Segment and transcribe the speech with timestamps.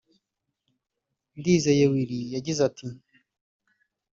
[1.39, 2.85] Ndizeye Willy yagize ati